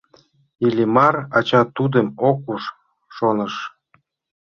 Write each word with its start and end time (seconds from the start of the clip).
Иллимар, 0.65 1.15
ача 1.37 1.61
тудым 1.75 2.07
ок 2.29 2.39
уж, 2.53 2.63
шоныш. 3.15 3.55